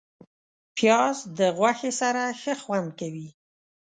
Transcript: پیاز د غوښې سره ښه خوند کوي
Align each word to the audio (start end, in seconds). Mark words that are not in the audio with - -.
پیاز 0.75 1.17
د 1.37 1.39
غوښې 1.57 1.91
سره 2.01 2.23
ښه 2.41 2.53
خوند 2.63 2.89
کوي 2.99 3.27